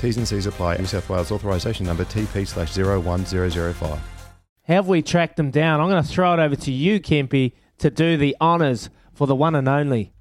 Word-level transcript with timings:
T's 0.00 0.16
and 0.16 0.26
C's 0.26 0.46
apply. 0.46 0.78
New 0.78 0.86
South 0.86 1.10
Wales 1.10 1.30
authorisation 1.30 1.84
number 1.84 2.06
TP 2.06 2.46
slash 2.46 2.74
01005. 2.74 4.00
Have 4.62 4.88
we 4.88 5.02
tracked 5.02 5.36
them 5.36 5.50
down? 5.50 5.80
I'm 5.80 5.90
going 5.90 6.02
to 6.02 6.08
throw 6.08 6.32
it 6.32 6.40
over 6.40 6.56
to 6.56 6.72
you, 6.72 7.00
Kempy, 7.00 7.52
to 7.78 7.90
do 7.90 8.16
the 8.16 8.34
honours 8.40 8.88
for 9.12 9.26
the 9.26 9.34
one 9.34 9.54
and 9.54 9.68
only. 9.68 10.12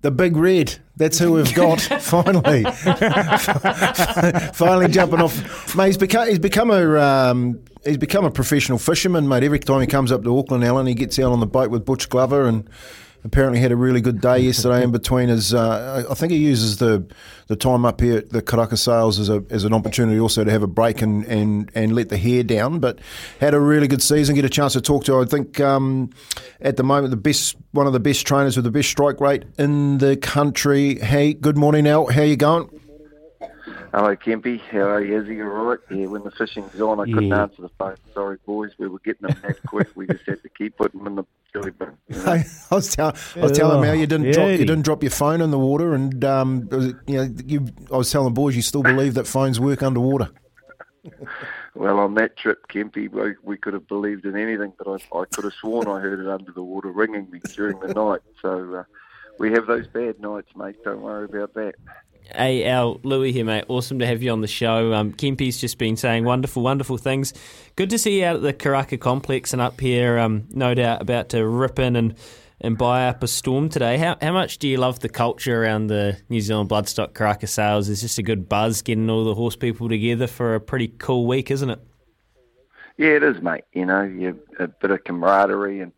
The 0.00 0.10
big 0.10 0.36
red. 0.36 0.76
That's 0.96 1.18
who 1.18 1.32
we've 1.32 1.54
got. 1.54 1.80
finally, 2.00 2.64
finally 4.52 4.88
jumping 4.88 5.20
off. 5.20 5.76
Mate, 5.76 5.86
he's 5.86 5.98
become 5.98 6.28
he's 6.28 6.38
become 6.38 6.70
a 6.70 7.00
um, 7.00 7.60
he's 7.84 7.96
become 7.96 8.24
a 8.24 8.30
professional 8.30 8.78
fisherman, 8.78 9.28
mate. 9.28 9.42
Every 9.42 9.58
time 9.58 9.80
he 9.80 9.86
comes 9.86 10.10
up 10.10 10.22
to 10.24 10.38
Auckland, 10.38 10.64
Alan, 10.64 10.86
he 10.86 10.94
gets 10.94 11.18
out 11.18 11.32
on 11.32 11.40
the 11.40 11.46
boat 11.46 11.70
with 11.70 11.84
Butch 11.84 12.08
Glover 12.08 12.46
and 12.46 12.68
apparently 13.24 13.60
had 13.60 13.72
a 13.72 13.76
really 13.76 14.00
good 14.00 14.20
day 14.20 14.38
yesterday 14.38 14.82
in 14.82 14.90
between 14.90 15.28
his 15.28 15.52
uh, 15.52 16.04
I 16.08 16.14
think 16.14 16.32
he 16.32 16.38
uses 16.38 16.78
the 16.78 17.06
the 17.46 17.56
time 17.56 17.84
up 17.84 18.00
here 18.00 18.18
at 18.18 18.30
the 18.30 18.42
Karaka 18.42 18.78
Sales 18.78 19.18
as 19.18 19.28
a 19.28 19.44
as 19.50 19.64
an 19.64 19.72
opportunity 19.72 20.20
also 20.20 20.44
to 20.44 20.50
have 20.50 20.62
a 20.62 20.66
break 20.66 21.02
and, 21.02 21.24
and, 21.26 21.70
and 21.74 21.94
let 21.94 22.08
the 22.08 22.16
hair 22.16 22.42
down 22.42 22.78
but 22.78 23.00
had 23.40 23.54
a 23.54 23.60
really 23.60 23.88
good 23.88 24.02
season 24.02 24.34
get 24.34 24.44
a 24.44 24.48
chance 24.48 24.74
to 24.74 24.80
talk 24.80 25.04
to 25.04 25.18
I 25.18 25.24
think 25.24 25.60
um, 25.60 26.10
at 26.60 26.76
the 26.76 26.84
moment 26.84 27.10
the 27.10 27.16
best 27.16 27.56
one 27.72 27.86
of 27.86 27.92
the 27.92 28.00
best 28.00 28.26
trainers 28.26 28.56
with 28.56 28.64
the 28.64 28.70
best 28.70 28.88
strike 28.88 29.20
rate 29.20 29.44
in 29.58 29.98
the 29.98 30.16
country. 30.16 30.98
Hey 30.98 31.34
good 31.34 31.56
morning 31.56 31.86
Al. 31.86 32.06
How 32.06 32.22
you 32.22 32.36
going 32.36 32.68
Hello, 33.92 34.14
Kempy. 34.14 34.60
How 34.60 34.80
are 34.80 35.04
you? 35.04 35.22
Is 35.22 35.28
he 35.28 35.40
all 35.40 35.48
right? 35.48 35.78
Yeah, 35.90 36.06
when 36.06 36.22
the 36.22 36.30
fishing's 36.30 36.78
on, 36.80 37.00
I 37.00 37.04
couldn't 37.04 37.28
Yeah. 37.28 37.42
answer 37.42 37.62
the 37.62 37.70
phone. 37.70 37.96
Sorry, 38.12 38.36
boys. 38.44 38.72
We 38.78 38.86
were 38.88 38.98
getting 38.98 39.28
them 39.28 39.36
back 39.40 39.56
quick. 39.66 39.88
We 39.94 40.06
just 40.06 40.26
had 40.26 40.42
to 40.42 40.48
keep 40.50 40.76
putting 40.76 41.02
them 41.02 41.06
in 41.06 41.16
the 41.16 41.24
jelly 41.52 41.70
bin. 41.70 41.92
you 42.08 42.16
know. 42.16 42.22
Hey, 42.24 42.44
I 42.70 42.74
was, 42.74 42.94
tell, 42.94 43.16
I 43.36 43.40
was 43.40 43.52
telling 43.52 43.78
him 43.78 43.84
how 43.84 43.92
you 43.92 44.06
didn't 44.06 44.32
drop 44.32 44.50
you 44.50 44.58
didn't 44.58 44.82
drop 44.82 45.02
your 45.02 45.10
phone 45.10 45.40
in 45.40 45.50
the 45.50 45.58
water, 45.58 45.94
and 45.94 46.22
um, 46.24 46.68
you 47.06 47.16
know 47.16 47.34
you, 47.44 47.66
I 47.92 47.96
was 47.96 48.12
telling 48.12 48.34
boys 48.34 48.54
you 48.54 48.62
still 48.62 48.82
believe 48.82 49.14
that 49.14 49.26
phones 49.26 49.58
work 49.58 49.82
underwater. 49.82 50.28
Well, 51.74 52.00
on 52.00 52.14
that 52.14 52.36
trip, 52.36 52.66
Kempy, 52.68 53.08
we, 53.08 53.34
we 53.42 53.56
could 53.56 53.72
have 53.72 53.86
believed 53.86 54.26
in 54.26 54.36
anything, 54.36 54.72
but 54.76 54.88
I, 54.88 55.18
I 55.18 55.24
could 55.26 55.44
have 55.44 55.54
sworn 55.54 55.86
I 55.86 56.00
heard 56.00 56.20
it 56.20 56.28
under 56.28 56.52
the 56.52 56.62
water 56.62 56.90
ringing 56.90 57.30
me 57.30 57.40
during 57.54 57.78
the 57.80 57.94
night. 57.94 58.20
So 58.42 58.74
uh, 58.74 58.84
we 59.38 59.52
have 59.52 59.66
those 59.66 59.86
bad 59.86 60.20
nights, 60.20 60.50
mate. 60.56 60.76
Don't 60.84 61.00
worry 61.00 61.24
about 61.24 61.54
that. 61.54 61.76
Hey, 62.34 62.66
Al, 62.66 63.00
Louis 63.04 63.32
here, 63.32 63.44
mate. 63.46 63.64
Awesome 63.68 63.98
to 64.00 64.06
have 64.06 64.22
you 64.22 64.30
on 64.32 64.42
the 64.42 64.48
show. 64.48 64.92
Um, 64.92 65.14
Kempy's 65.14 65.58
just 65.58 65.78
been 65.78 65.96
saying 65.96 66.24
wonderful, 66.24 66.62
wonderful 66.62 66.98
things. 66.98 67.32
Good 67.74 67.88
to 67.88 67.98
see 67.98 68.18
you 68.18 68.26
out 68.26 68.36
at 68.36 68.42
the 68.42 68.52
Karaka 68.52 69.00
complex 69.00 69.54
and 69.54 69.62
up 69.62 69.80
here, 69.80 70.18
um, 70.18 70.46
no 70.50 70.74
doubt 70.74 71.00
about 71.00 71.30
to 71.30 71.46
rip 71.46 71.78
in 71.78 71.96
and, 71.96 72.14
and 72.60 72.76
buy 72.76 73.08
up 73.08 73.22
a 73.22 73.28
storm 73.28 73.70
today. 73.70 73.96
How, 73.96 74.18
how 74.20 74.32
much 74.32 74.58
do 74.58 74.68
you 74.68 74.76
love 74.76 75.00
the 75.00 75.08
culture 75.08 75.62
around 75.62 75.86
the 75.86 76.18
New 76.28 76.42
Zealand 76.42 76.68
Bloodstock 76.68 77.12
Karaka 77.12 77.48
sales? 77.48 77.88
It's 77.88 78.02
just 78.02 78.18
a 78.18 78.22
good 78.22 78.46
buzz 78.46 78.82
getting 78.82 79.08
all 79.08 79.24
the 79.24 79.34
horse 79.34 79.56
people 79.56 79.88
together 79.88 80.26
for 80.26 80.54
a 80.54 80.60
pretty 80.60 80.88
cool 80.88 81.26
week, 81.26 81.50
isn't 81.50 81.70
it? 81.70 81.80
Yeah, 82.98 83.10
it 83.10 83.22
is, 83.22 83.40
mate. 83.40 83.64
You 83.72 83.86
know, 83.86 84.02
you 84.02 84.38
a 84.58 84.68
bit 84.68 84.90
of 84.90 85.02
camaraderie 85.04 85.80
and 85.80 85.92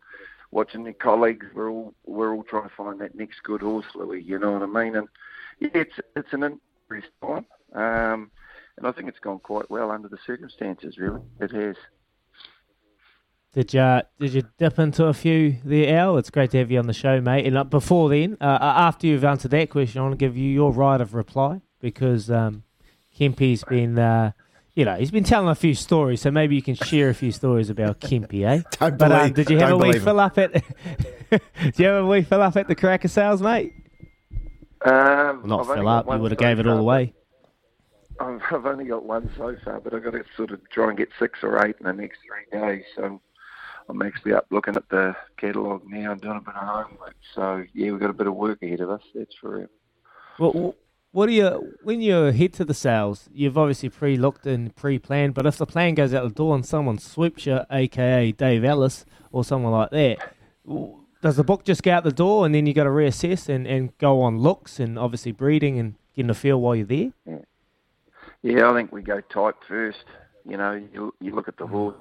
watching 0.51 0.85
your 0.85 0.93
colleagues. 0.93 1.47
We're 1.53 1.69
all 1.69 1.93
we're 2.05 2.33
all 2.33 2.43
trying 2.43 2.69
to 2.69 2.75
find 2.75 3.01
that 3.01 3.15
next 3.15 3.43
good 3.43 3.61
horse, 3.61 3.87
Louis. 3.95 4.23
You 4.23 4.39
know 4.39 4.51
what 4.51 4.61
I 4.61 4.67
mean? 4.67 4.95
And 4.95 5.09
yeah, 5.61 5.69
it's 5.73 5.99
it's 6.15 6.33
an 6.33 6.59
interesting 6.89 7.11
time, 7.21 7.45
um, 7.73 8.31
and 8.77 8.87
I 8.87 8.91
think 8.91 9.07
it's 9.07 9.19
gone 9.19 9.39
quite 9.39 9.69
well 9.69 9.91
under 9.91 10.07
the 10.09 10.17
circumstances. 10.25 10.97
Really, 10.97 11.21
it 11.39 11.51
has. 11.51 11.75
Did 13.53 13.73
you 13.73 14.01
did 14.19 14.33
you 14.33 14.43
dip 14.57 14.79
into 14.79 15.05
a 15.05 15.13
few 15.13 15.57
there, 15.63 15.97
Al? 15.97 16.17
It's 16.17 16.29
great 16.29 16.51
to 16.51 16.57
have 16.57 16.71
you 16.71 16.79
on 16.79 16.87
the 16.87 16.93
show, 16.93 17.19
mate. 17.21 17.45
And 17.45 17.57
uh, 17.57 17.63
before 17.65 18.09
then, 18.09 18.37
uh, 18.39 18.57
after 18.61 19.07
you've 19.07 19.25
answered 19.25 19.51
that 19.51 19.69
question, 19.69 19.99
I 19.99 20.03
want 20.03 20.13
to 20.13 20.17
give 20.17 20.37
you 20.37 20.49
your 20.49 20.71
right 20.71 20.99
of 20.99 21.13
reply 21.13 21.61
because 21.81 22.31
um, 22.31 22.63
Kempy's 23.17 23.65
been, 23.65 23.99
uh, 23.99 24.31
you 24.73 24.85
know, 24.85 24.95
he's 24.95 25.11
been 25.11 25.25
telling 25.25 25.49
a 25.49 25.55
few 25.55 25.75
stories, 25.75 26.21
so 26.21 26.31
maybe 26.31 26.55
you 26.55 26.61
can 26.61 26.75
share 26.75 27.09
a 27.09 27.13
few 27.13 27.33
stories 27.33 27.69
about 27.69 27.99
Kempy, 27.99 28.45
eh? 28.45 28.61
Don't 28.79 28.97
But 28.97 29.11
um, 29.11 29.33
did 29.33 29.49
you 29.49 29.59
have 29.59 29.71
a 29.71 29.77
wee 29.77 29.97
him. 29.97 30.01
fill 30.01 30.21
up 30.21 30.37
at? 30.37 30.53
did 31.29 31.77
you 31.77 31.85
have 31.87 32.05
a 32.05 32.07
wee 32.07 32.21
fill 32.21 32.41
up 32.41 32.55
at 32.55 32.69
the 32.69 32.75
Karaka 32.75 33.09
sales, 33.09 33.41
mate? 33.41 33.73
Um, 34.85 35.43
Not 35.45 35.61
I've 35.61 35.75
fill 35.75 35.87
up. 35.87 36.05
You 36.07 36.17
would 36.19 36.31
have 36.31 36.39
so 36.39 36.45
gave 36.45 36.59
it 36.59 36.67
all 36.67 36.77
away. 36.77 37.13
I've, 38.19 38.41
I've 38.51 38.65
only 38.65 38.85
got 38.85 39.05
one 39.05 39.29
so 39.37 39.55
far, 39.63 39.79
but 39.79 39.93
I've 39.93 40.03
got 40.03 40.11
to 40.11 40.23
sort 40.35 40.51
of 40.51 40.67
try 40.69 40.89
and 40.89 40.97
get 40.97 41.09
six 41.19 41.39
or 41.43 41.65
eight 41.65 41.75
in 41.79 41.85
the 41.85 41.93
next 41.93 42.19
three 42.25 42.59
days. 42.59 42.83
So 42.95 43.21
I'm 43.89 44.01
actually 44.01 44.33
up 44.33 44.47
looking 44.49 44.75
at 44.75 44.87
the 44.89 45.15
catalogue 45.37 45.83
now 45.85 46.11
and 46.13 46.21
doing 46.21 46.37
a 46.37 46.41
bit 46.41 46.55
of 46.55 46.67
homework. 46.67 47.15
So 47.35 47.63
yeah, 47.73 47.91
we've 47.91 47.99
got 47.99 48.09
a 48.09 48.13
bit 48.13 48.27
of 48.27 48.35
work 48.35 48.61
ahead 48.63 48.81
of 48.81 48.89
us. 48.89 49.01
That's 49.13 49.35
for 49.35 49.57
real. 49.57 49.67
Well, 50.39 50.75
what 51.11 51.27
do 51.27 51.33
you 51.33 51.73
when 51.83 52.01
you 52.01 52.15
head 52.15 52.53
to 52.53 52.65
the 52.65 52.73
sales? 52.73 53.29
You've 53.33 53.57
obviously 53.57 53.89
pre-looked 53.89 54.45
and 54.45 54.73
pre-planned, 54.75 55.33
but 55.33 55.45
if 55.45 55.57
the 55.57 55.65
plan 55.65 55.93
goes 55.93 56.13
out 56.13 56.23
the 56.23 56.33
door 56.33 56.55
and 56.55 56.65
someone 56.65 56.97
swoops 56.99 57.45
you, 57.45 57.59
aka 57.69 58.31
Dave 58.31 58.63
Ellis 58.63 59.05
or 59.31 59.43
someone 59.43 59.73
like 59.73 59.91
that, 59.91 60.35
does 61.21 61.35
the 61.35 61.43
book 61.43 61.63
just 61.63 61.83
go 61.83 61.91
out 61.91 62.03
the 62.03 62.11
door 62.11 62.45
and 62.45 62.53
then 62.53 62.65
you 62.65 62.73
got 62.73 62.83
to 62.85 62.89
reassess 62.89 63.47
and, 63.47 63.67
and 63.67 63.97
go 63.99 64.21
on 64.21 64.39
looks 64.39 64.79
and 64.79 64.97
obviously 64.97 65.31
breeding 65.31 65.79
and 65.79 65.95
getting 66.15 66.29
a 66.29 66.33
feel 66.33 66.59
while 66.59 66.75
you're 66.75 66.85
there? 66.85 67.11
Yeah, 68.43 68.69
I 68.69 68.73
think 68.73 68.91
we 68.91 69.01
go 69.01 69.21
type 69.21 69.55
first. 69.67 70.03
You 70.47 70.57
know, 70.57 70.71
you 70.73 71.13
you 71.21 71.35
look 71.35 71.47
at 71.47 71.57
the 71.57 71.67
horse. 71.67 71.95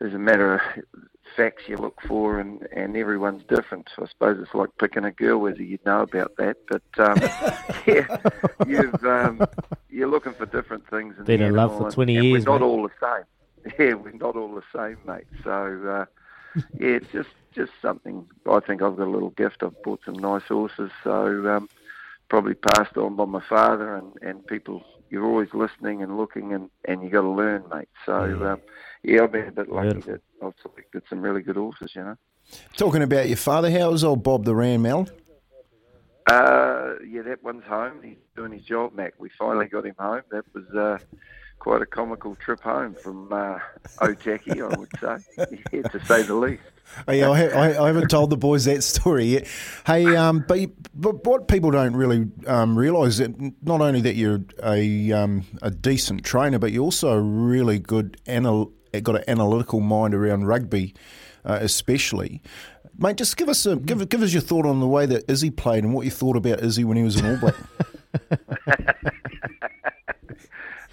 There's 0.00 0.14
a 0.14 0.18
matter 0.18 0.54
of 0.54 0.60
facts 1.36 1.64
you 1.68 1.76
look 1.76 2.00
for, 2.06 2.40
and 2.40 2.66
and 2.74 2.96
everyone's 2.96 3.42
different. 3.48 3.90
I 3.98 4.06
suppose 4.06 4.38
it's 4.40 4.54
like 4.54 4.70
picking 4.78 5.04
a 5.04 5.10
girl, 5.10 5.38
whether 5.38 5.62
you 5.62 5.78
know 5.84 6.00
about 6.00 6.34
that. 6.38 6.56
But 6.66 6.82
um, 6.98 7.18
yeah, 7.86 8.16
you've 8.66 9.04
um, 9.04 9.46
you're 9.90 10.08
looking 10.08 10.32
for 10.32 10.46
different 10.46 10.88
things. 10.88 11.14
In 11.18 11.24
Been 11.24 11.42
in 11.42 11.54
love 11.54 11.76
for 11.76 11.90
20 11.90 12.16
and 12.16 12.24
years, 12.26 12.46
We're 12.46 12.52
not 12.52 12.60
mate. 12.62 12.66
all 12.66 12.82
the 12.82 12.90
same. 13.00 13.24
Yeah, 13.78 13.94
we're 13.94 14.12
not 14.12 14.36
all 14.36 14.54
the 14.54 14.62
same, 14.76 14.98
mate. 15.06 15.24
So 15.42 15.50
uh, 15.88 16.04
yeah, 16.54 16.62
it's 16.80 17.12
just 17.12 17.30
just 17.54 17.72
something. 17.80 18.26
I 18.50 18.60
think 18.60 18.82
I've 18.82 18.96
got 18.96 19.06
a 19.06 19.10
little 19.10 19.30
gift. 19.30 19.62
I've 19.62 19.80
bought 19.82 20.00
some 20.04 20.14
nice 20.14 20.42
horses, 20.42 20.90
so 21.02 21.48
um, 21.48 21.68
probably 22.28 22.54
passed 22.54 22.96
on 22.96 23.16
by 23.16 23.24
my 23.24 23.42
father 23.48 23.94
and 23.94 24.12
and 24.22 24.46
people. 24.46 24.84
You're 25.10 25.24
always 25.24 25.48
listening 25.52 26.02
and 26.02 26.16
looking, 26.16 26.52
and 26.52 26.70
and 26.86 27.02
you 27.02 27.10
got 27.10 27.22
to 27.22 27.30
learn, 27.30 27.64
mate. 27.72 27.88
So 28.04 28.14
um, 28.14 28.60
yeah, 29.02 29.22
I've 29.22 29.32
been 29.32 29.48
a 29.48 29.52
bit 29.52 29.68
lucky 29.70 29.90
Beautiful. 29.90 30.12
that 30.14 30.46
I've 30.46 30.54
selected 30.62 31.02
some 31.08 31.20
really 31.20 31.42
good 31.42 31.56
horses. 31.56 31.92
You 31.94 32.04
know. 32.04 32.16
Talking 32.76 33.02
about 33.02 33.28
your 33.28 33.36
father, 33.36 33.70
how's 33.70 34.04
old 34.04 34.22
Bob 34.22 34.44
the 34.44 34.54
Ram, 34.54 34.86
Al? 34.86 35.08
Uh, 36.26 36.94
yeah, 37.06 37.22
that 37.22 37.42
one's 37.42 37.64
home. 37.64 38.00
He's 38.02 38.16
doing 38.34 38.52
his 38.52 38.62
job, 38.62 38.94
Mac. 38.94 39.14
We 39.18 39.28
finally 39.38 39.66
got 39.66 39.86
him 39.86 39.94
home. 39.98 40.22
That 40.30 40.44
was 40.54 40.64
uh, 40.74 40.98
quite 41.64 41.80
a 41.80 41.86
comical 41.86 42.34
trip 42.36 42.60
home 42.60 42.92
from 42.92 43.32
uh, 43.32 43.58
Otaki, 43.96 44.60
I 44.60 44.78
would 44.78 44.90
say, 45.00 45.58
yeah, 45.72 45.80
to 45.80 46.04
say 46.04 46.20
the 46.20 46.34
least. 46.34 46.62
Hey, 47.06 47.22
I, 47.22 47.34
ha- 47.34 47.58
I, 47.58 47.84
I 47.84 47.86
haven't 47.86 48.08
told 48.08 48.28
the 48.28 48.36
boys 48.36 48.66
that 48.66 48.84
story 48.84 49.24
yet. 49.24 49.46
Hey, 49.86 50.14
um, 50.14 50.44
but, 50.46 50.58
but 50.94 51.24
what 51.24 51.48
people 51.48 51.70
don't 51.70 51.96
really 51.96 52.26
um, 52.46 52.76
realise 52.76 53.16
that 53.16 53.34
not 53.62 53.80
only 53.80 54.02
that 54.02 54.14
you're 54.14 54.40
a 54.62 55.10
um, 55.12 55.46
a 55.62 55.70
decent 55.70 56.22
trainer, 56.22 56.58
but 56.58 56.70
you're 56.70 56.84
also 56.84 57.12
a 57.12 57.20
really 57.20 57.78
good 57.78 58.20
anal- 58.26 58.70
got 59.02 59.16
an 59.16 59.24
analytical 59.26 59.80
mind 59.80 60.14
around 60.14 60.46
rugby, 60.46 60.92
uh, 61.46 61.58
especially. 61.62 62.42
Mate, 62.98 63.16
just 63.16 63.38
give 63.38 63.48
us 63.48 63.64
a 63.64 63.76
give, 63.76 64.06
give 64.10 64.20
us 64.20 64.34
your 64.34 64.42
thought 64.42 64.66
on 64.66 64.80
the 64.80 64.86
way 64.86 65.06
that 65.06 65.24
Izzy 65.30 65.50
played 65.50 65.82
and 65.82 65.94
what 65.94 66.04
you 66.04 66.10
thought 66.10 66.36
about 66.36 66.60
Izzy 66.60 66.84
when 66.84 66.98
he 66.98 67.02
was 67.02 67.16
an 67.16 67.24
All 67.24 67.38
Black. 67.38 67.54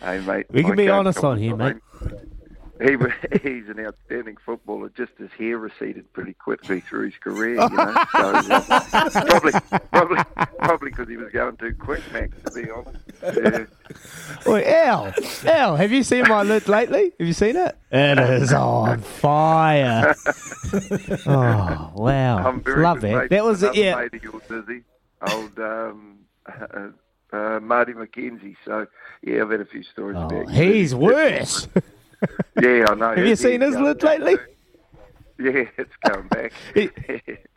hey, 0.02 0.20
mate. 0.22 0.48
We 0.50 0.64
can 0.64 0.74
I 0.74 0.76
be 0.76 0.90
honest 0.90 1.24
on 1.24 1.38
here, 1.38 1.56
mate. 1.56 1.78
He, 2.82 2.98
he's 3.44 3.70
an 3.70 3.80
outstanding 3.80 4.38
footballer. 4.44 4.90
Just 4.90 5.12
his 5.20 5.30
hair 5.38 5.60
receded 5.60 6.12
pretty 6.14 6.34
quickly 6.34 6.80
through 6.80 7.12
his 7.12 7.18
career, 7.20 7.54
you 7.54 7.70
know. 7.70 7.94
So, 8.12 8.34
uh, 8.34 9.10
probably, 9.28 9.52
probably, 9.92 10.24
probably 10.58 10.90
because 10.90 11.08
he 11.08 11.16
was 11.16 11.32
going 11.32 11.58
too 11.58 11.76
quick, 11.78 12.02
Max. 12.12 12.36
To 12.46 12.52
be 12.52 12.72
honest. 12.72 12.98
Yeah. 13.22 14.52
Wait, 14.52 14.66
Al, 14.66 15.14
Al, 15.46 15.76
have 15.76 15.92
you 15.92 16.02
seen 16.02 16.28
my 16.28 16.42
lid 16.42 16.68
lately? 16.68 17.14
Have 17.20 17.28
you 17.28 17.34
seen 17.34 17.56
it? 17.56 17.78
It 17.92 18.18
is 18.18 18.52
on 18.52 19.02
fire. 19.02 20.16
oh 21.28 21.92
wow, 21.94 22.38
I'm 22.48 22.64
very 22.64 22.82
love 22.82 23.02
good 23.02 23.30
that. 23.30 23.44
was 23.44 23.62
it. 23.62 23.76
Yeah, 23.76 23.96
mate 23.96 24.16
of 24.16 24.24
yours, 24.24 24.44
Izzy, 24.50 24.82
old 25.30 25.60
um, 25.60 26.18
uh, 27.32 27.60
Marty 27.62 27.94
McKenzie. 27.94 28.56
So 28.66 28.88
yeah, 29.22 29.42
I've 29.42 29.50
had 29.52 29.62
a 29.62 29.66
few 29.66 29.84
stories 29.84 30.18
oh, 30.18 30.26
about 30.26 30.50
he's 30.52 30.96
worse. 30.96 31.68
Yeah, 32.62 32.86
I 32.88 32.94
know. 32.94 33.16
Have 33.16 33.26
you 33.26 33.36
seen 33.36 33.62
his 33.62 33.76
lid 33.76 34.04
lately? 34.04 34.36
Yeah, 35.40 35.64
it's 35.78 35.96
coming 36.06 36.28
back. 36.28 36.54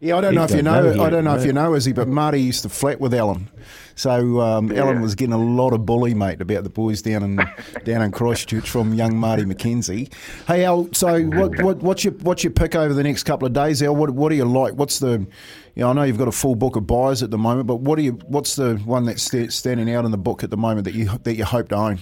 Yeah, 0.00 0.16
I 0.16 0.20
don't 0.20 0.32
He's 0.32 0.38
know 0.38 0.44
if 0.44 0.50
you 0.50 0.62
got 0.62 0.82
no 0.82 0.92
know. 0.92 1.04
I 1.04 1.10
don't 1.10 1.24
know 1.24 1.36
if 1.36 1.46
you 1.46 1.52
know 1.52 1.74
Izzy, 1.74 1.92
but 1.92 2.08
Marty 2.08 2.40
used 2.40 2.62
to 2.62 2.68
flat 2.68 3.00
with 3.00 3.14
Alan, 3.14 3.48
so 3.94 4.40
um, 4.40 4.70
Alan 4.72 5.00
was 5.00 5.14
getting 5.14 5.32
a 5.32 5.38
lot 5.38 5.72
of 5.72 5.86
bully, 5.86 6.14
mate, 6.14 6.40
about 6.40 6.64
the 6.64 6.70
boys 6.70 7.00
down 7.00 7.22
in 7.22 7.36
down 7.84 8.02
in 8.02 8.10
Christchurch 8.10 8.68
from 8.68 8.92
young 8.94 9.16
Marty 9.16 9.44
McKenzie. 9.44 10.12
Hey 10.46 10.64
Al, 10.64 10.92
so 10.92 11.22
what, 11.22 11.62
what 11.62 11.78
what's 11.78 12.04
your 12.04 12.12
what's 12.14 12.44
your 12.44 12.52
pick 12.52 12.74
over 12.74 12.92
the 12.92 13.02
next 13.02 13.22
couple 13.22 13.46
of 13.46 13.52
days, 13.52 13.82
Al? 13.82 13.96
What 13.96 14.10
what 14.10 14.28
do 14.28 14.34
you 14.34 14.44
like? 14.44 14.74
What's 14.74 14.98
the 14.98 15.26
you 15.74 15.82
know, 15.82 15.90
I 15.90 15.92
know 15.92 16.02
you've 16.02 16.18
got 16.18 16.28
a 16.28 16.32
full 16.32 16.54
book 16.54 16.76
of 16.76 16.86
buyers 16.86 17.22
at 17.22 17.30
the 17.30 17.38
moment, 17.38 17.66
but 17.66 17.76
what 17.76 17.96
do 17.96 18.02
you 18.02 18.12
what's 18.26 18.56
the 18.56 18.76
one 18.84 19.06
that's 19.06 19.22
sta- 19.22 19.48
standing 19.48 19.92
out 19.92 20.04
in 20.04 20.10
the 20.10 20.18
book 20.18 20.44
at 20.44 20.50
the 20.50 20.56
moment 20.56 20.84
that 20.84 20.94
you 20.94 21.06
that 21.22 21.34
you 21.36 21.44
hope 21.44 21.68
to 21.68 21.76
own? 21.76 21.98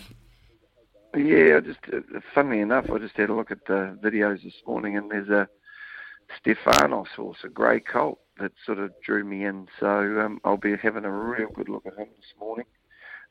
Yeah, 1.17 1.61
just 1.61 1.79
uh, 1.93 2.21
funnily 2.35 2.61
enough, 2.61 2.91
I 2.91 2.99
just 2.99 3.17
had 3.17 3.29
a 3.29 3.35
look 3.35 3.51
at 3.51 3.67
the 3.67 3.99
videos 4.03 4.43
this 4.43 4.55
morning, 4.67 4.97
and 4.97 5.11
there's 5.11 5.29
a 5.29 5.47
Stefanos 6.45 7.09
horse, 7.09 7.39
a 7.45 7.49
grey 7.49 7.81
colt, 7.81 8.19
that 8.39 8.53
sort 8.65 8.79
of 8.79 8.93
drew 9.03 9.25
me 9.25 9.45
in. 9.45 9.69
So 9.79 10.21
um, 10.21 10.41
I'll 10.45 10.57
be 10.57 10.77
having 10.77 11.05
a 11.05 11.11
real 11.11 11.49
good 11.49 11.69
look 11.69 11.87
at 11.87 11.97
him 11.97 12.09
this 12.17 12.35
morning. 12.39 12.67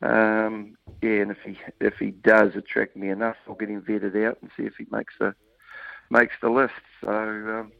Um, 0.02 0.78
yeah, 1.02 1.22
and 1.22 1.32
if 1.32 1.38
he 1.46 1.60
if 1.80 1.96
he 2.00 2.12
does 2.12 2.56
attract 2.56 2.96
me 2.96 3.10
enough, 3.10 3.38
I'll 3.48 3.56
get 3.56 3.70
him 3.70 3.82
vetted 3.82 4.28
out 4.28 4.40
and 4.42 4.50
see 4.58 4.64
if 4.64 4.74
he 4.78 4.88
makes 4.90 5.14
the 5.20 5.36
makes 6.10 6.36
the 6.42 6.50
list. 6.50 6.74
So 7.02 7.10
um, 7.10 7.72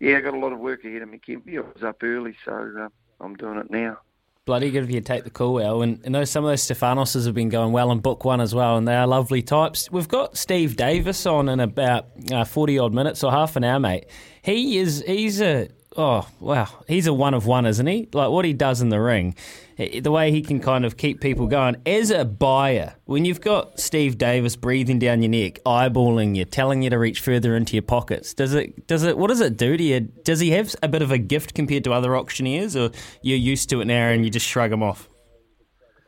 yeah, 0.00 0.18
I 0.18 0.20
got 0.20 0.34
a 0.34 0.38
lot 0.38 0.52
of 0.52 0.58
work 0.58 0.84
ahead 0.84 1.02
of 1.02 1.08
me, 1.08 1.18
Kempy. 1.18 1.56
I 1.56 1.60
was 1.60 1.82
up 1.82 2.02
early, 2.02 2.34
so 2.44 2.52
uh, 2.52 2.88
I'm 3.20 3.34
doing 3.34 3.58
it 3.58 3.70
now. 3.70 3.98
Bloody 4.44 4.70
good 4.70 4.82
of 4.82 4.90
you 4.90 5.02
take 5.02 5.24
the 5.24 5.30
call, 5.30 5.60
Al. 5.60 5.82
And, 5.82 6.00
and 6.04 6.14
those, 6.14 6.30
some 6.30 6.42
of 6.42 6.48
those 6.48 6.66
Stefanoses 6.66 7.26
have 7.26 7.34
been 7.34 7.50
going 7.50 7.70
well 7.70 7.92
in 7.92 7.98
book 7.98 8.24
one 8.24 8.40
as 8.40 8.54
well, 8.54 8.78
and 8.78 8.88
they 8.88 8.96
are 8.96 9.06
lovely 9.06 9.42
types. 9.42 9.92
We've 9.92 10.08
got 10.08 10.38
Steve 10.38 10.74
Davis 10.74 11.26
on 11.26 11.50
in 11.50 11.60
about 11.60 12.06
uh, 12.32 12.44
40 12.44 12.78
odd 12.78 12.94
minutes 12.94 13.22
or 13.22 13.30
half 13.30 13.56
an 13.56 13.64
hour, 13.64 13.78
mate. 13.78 14.06
He 14.48 14.78
is, 14.78 15.04
he's 15.06 15.42
a, 15.42 15.68
oh, 15.94 16.26
wow, 16.40 16.68
he's 16.88 17.06
a 17.06 17.12
one 17.12 17.34
of 17.34 17.44
one, 17.44 17.66
isn't 17.66 17.86
he? 17.86 18.08
Like 18.14 18.30
what 18.30 18.46
he 18.46 18.54
does 18.54 18.80
in 18.80 18.88
the 18.88 18.98
ring, 18.98 19.34
the 19.76 20.10
way 20.10 20.30
he 20.30 20.40
can 20.40 20.58
kind 20.58 20.86
of 20.86 20.96
keep 20.96 21.20
people 21.20 21.46
going. 21.48 21.76
As 21.84 22.10
a 22.10 22.24
buyer, 22.24 22.94
when 23.04 23.26
you've 23.26 23.42
got 23.42 23.78
Steve 23.78 24.16
Davis 24.16 24.56
breathing 24.56 24.98
down 24.98 25.20
your 25.20 25.28
neck, 25.28 25.58
eyeballing 25.66 26.34
you, 26.34 26.46
telling 26.46 26.80
you 26.80 26.88
to 26.88 26.98
reach 26.98 27.20
further 27.20 27.56
into 27.56 27.74
your 27.74 27.82
pockets, 27.82 28.32
does 28.32 28.54
it, 28.54 28.86
does 28.86 29.02
it, 29.02 29.18
what 29.18 29.26
does 29.26 29.42
it 29.42 29.58
do 29.58 29.76
to 29.76 29.84
you? 29.84 30.00
Does 30.00 30.40
he 30.40 30.52
have 30.52 30.74
a 30.82 30.88
bit 30.88 31.02
of 31.02 31.12
a 31.12 31.18
gift 31.18 31.52
compared 31.52 31.84
to 31.84 31.92
other 31.92 32.16
auctioneers, 32.16 32.74
or 32.74 32.90
you're 33.20 33.36
used 33.36 33.68
to 33.68 33.82
it 33.82 33.84
now 33.84 34.08
and 34.08 34.24
you 34.24 34.30
just 34.30 34.46
shrug 34.46 34.72
him 34.72 34.82
off? 34.82 35.10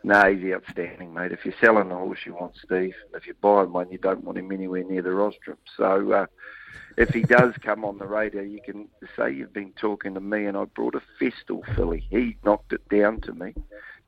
No, 0.02 0.34
he's 0.34 0.50
outstanding, 0.54 1.12
mate. 1.12 1.32
If 1.32 1.44
you're 1.44 1.52
selling 1.60 1.90
a 1.90 1.94
horse, 1.94 2.20
you 2.24 2.32
want 2.32 2.56
Steve. 2.56 2.94
If 3.12 3.26
you're 3.26 3.36
buying 3.42 3.70
one, 3.70 3.90
you 3.90 3.98
don't 3.98 4.24
want 4.24 4.38
him 4.38 4.50
anywhere 4.50 4.82
near 4.82 5.02
the 5.02 5.12
rostrum. 5.12 5.58
So 5.76 6.10
uh, 6.10 6.26
if 6.96 7.10
he 7.10 7.22
does 7.22 7.54
come 7.62 7.84
on 7.84 7.98
the 7.98 8.06
radio, 8.06 8.42
you 8.42 8.60
can 8.64 8.88
say 9.16 9.32
you've 9.32 9.52
been 9.52 9.72
talking 9.72 10.14
to 10.14 10.20
me 10.20 10.46
and 10.46 10.56
I 10.56 10.64
brought 10.64 10.94
a 10.94 11.02
Festal 11.18 11.64
filly. 11.74 12.04
He 12.10 12.36
knocked 12.44 12.72
it 12.72 12.88
down 12.88 13.20
to 13.22 13.32
me. 13.32 13.54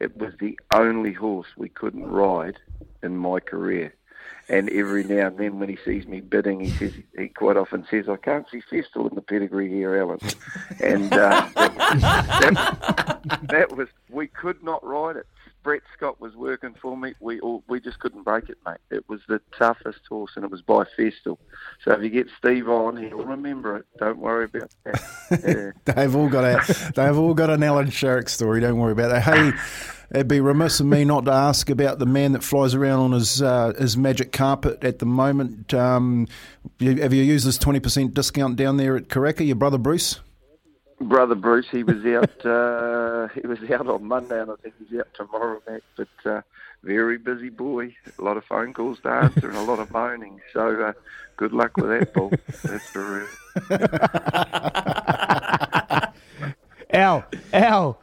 It 0.01 0.17
was 0.17 0.35
the 0.41 0.59
only 0.75 1.13
horse 1.13 1.49
we 1.57 1.69
couldn't 1.69 2.07
ride 2.07 2.59
in 3.03 3.17
my 3.17 3.41
career. 3.41 3.95
And 4.49 4.69
every 4.71 5.05
now 5.05 5.29
and 5.29 5.39
then, 5.39 5.59
when 5.59 5.69
he 5.69 5.79
sees 5.85 6.07
me 6.07 6.21
bidding, 6.21 6.61
he 6.61 6.71
says 6.71 6.93
he 7.17 7.29
quite 7.29 7.57
often 7.57 7.87
says, 7.89 8.09
"I 8.09 8.17
can't 8.17 8.47
see 8.51 8.61
Festal 8.61 9.09
in 9.09 9.15
the 9.15 9.23
pedigree 9.23 9.69
here, 9.69 9.97
Alan." 9.97 10.19
And 10.81 11.13
uh, 11.13 11.49
that, 11.55 13.21
that, 13.25 13.41
that 13.49 13.77
was 13.77 13.89
we 14.11 14.27
could 14.27 14.63
not 14.63 14.85
ride 14.85 15.17
it. 15.17 15.27
Brett 15.63 15.83
Scott 15.97 16.21
was 16.21 16.35
working 16.35 16.75
for 16.81 16.97
me. 16.97 17.15
We 17.21 17.41
all 17.41 17.63
we 17.69 17.81
just 17.81 17.99
couldn't 18.01 18.23
break 18.23 18.49
it, 18.49 18.59
mate. 18.67 18.79
It 18.91 19.09
was 19.09 19.21
the 19.29 19.41
toughest 19.57 20.01
horse, 20.09 20.33
and 20.37 20.45
it 20.45 20.51
was 20.51 20.63
by 20.63 20.85
Festal. 20.97 21.39
So 21.85 21.93
if 21.93 22.03
you 22.03 22.11
get 22.11 22.29
Steve 22.37 22.69
on, 22.69 22.97
he'll 22.97 23.25
remember 23.25 23.77
it. 23.77 23.87
Don't 23.99 24.19
worry 24.19 24.45
about 24.45 24.71
that. 24.85 25.03
Yeah. 25.87 25.95
They've 25.95 26.15
all 26.15 26.29
got 26.29 26.45
a 26.45 26.93
they've 26.95 27.17
all 27.17 27.35
got 27.35 27.51
an 27.51 27.63
Alan 27.63 27.89
Sharrock 27.89 28.29
story. 28.29 28.61
Don't 28.61 28.79
worry 28.79 28.93
about 28.93 29.09
that. 29.09 29.23
Hey, 29.23 29.53
it'd 30.11 30.29
be 30.29 30.41
remiss 30.41 30.79
of 30.79 30.87
me 30.87 31.05
not 31.05 31.25
to 31.25 31.33
ask 31.33 31.71
about 31.71 31.99
the 31.99 32.07
man 32.07 32.33
that 32.33 32.43
flies 32.45 32.75
around 32.75 33.01
on 33.01 33.13
his 33.13 33.41
uh, 33.41 33.73
his 33.79 33.97
magic 33.97 34.31
carpet 34.31 34.85
at 34.85 34.99
the 34.99 35.07
moment. 35.07 35.73
Um, 35.73 36.29
have 36.81 37.13
you 37.15 37.23
used 37.23 37.47
this 37.47 37.57
twenty 37.59 37.81
percent 37.81 38.15
discount 38.15 38.57
down 38.57 38.77
there 38.77 38.97
at 38.97 39.09
Karaka? 39.09 39.47
Your 39.47 39.57
brother 39.57 39.79
Bruce. 39.79 40.21
Brother 41.03 41.35
Bruce, 41.35 41.67
he 41.71 41.83
was 41.83 42.05
out. 42.07 42.31
Uh, 42.45 43.29
he 43.41 43.47
was 43.47 43.59
out 43.71 43.87
on 43.87 44.05
Monday, 44.05 44.41
and 44.41 44.51
I 44.51 44.55
think 44.57 44.75
he's 44.79 44.99
out 44.99 45.07
tomorrow, 45.15 45.61
mate. 45.69 45.83
But 45.97 46.09
uh, 46.29 46.41
very 46.83 47.17
busy 47.19 47.51
boy. 47.51 47.95
A 48.19 48.23
lot 48.23 48.37
of 48.37 48.45
phone 48.45 48.73
calls 48.75 48.99
to 49.03 49.09
answer 49.11 49.49
and 49.49 49.57
a 49.57 49.63
lot 49.63 49.79
of 49.79 49.91
moaning. 49.93 50.41
So 50.53 50.83
uh, 50.83 50.93
good 51.37 51.53
luck 51.53 51.77
with 51.77 51.91
that, 51.91 52.13
Paul. 52.13 52.33
That's 52.65 52.89
for 52.91 53.27
real. 53.71 53.73
Al, 56.91 57.25
Al, 57.53 58.01